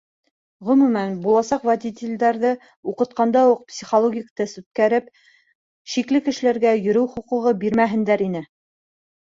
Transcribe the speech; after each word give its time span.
Ғөмүмән, 0.67 1.11
буласаҡ 1.25 1.67
водителдәрҙе 1.69 2.53
уҡытҡанда 2.93 3.45
уҡ 3.51 3.61
психологик 3.73 4.33
тест 4.41 4.59
үткәреп, 4.63 5.13
шикле 5.97 6.25
кешеләргә 6.31 6.75
йөрөү 6.83 7.07
хоҡуғы 7.15 7.57
бирмәһендәр 7.63 8.29
ине. 8.33 8.47